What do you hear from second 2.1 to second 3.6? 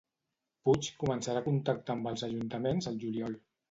els ajuntaments al juliol?